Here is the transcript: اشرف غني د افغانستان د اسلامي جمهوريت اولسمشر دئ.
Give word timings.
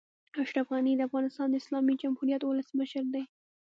اشرف 0.41 0.67
غني 0.73 0.93
د 0.95 1.01
افغانستان 1.07 1.47
د 1.49 1.55
اسلامي 1.61 1.93
جمهوريت 2.03 2.41
اولسمشر 2.43 3.03
دئ. 3.13 3.23